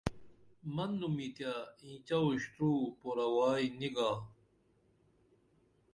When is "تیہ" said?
1.35-1.53